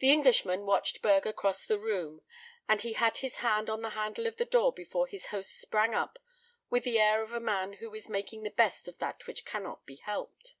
[0.00, 2.20] The Englishman watched Burger cross the room,
[2.68, 5.94] and he had his hand on the handle of the door before his host sprang
[5.94, 6.18] up
[6.68, 9.86] with the air of a man who is making the best of that which cannot
[9.86, 10.56] be helped.